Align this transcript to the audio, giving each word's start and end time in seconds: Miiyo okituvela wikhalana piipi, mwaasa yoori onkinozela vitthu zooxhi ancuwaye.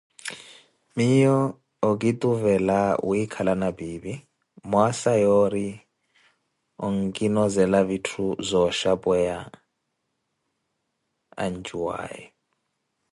Miiyo 0.95 1.37
okituvela 1.89 2.79
wikhalana 3.09 3.69
piipi, 3.77 4.13
mwaasa 4.69 5.11
yoori 5.23 5.67
onkinozela 6.85 7.79
vitthu 7.89 8.25
zooxhi 8.47 8.89
ancuwaye. 11.43 12.23